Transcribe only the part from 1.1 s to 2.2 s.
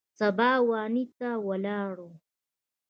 ته ولاړو.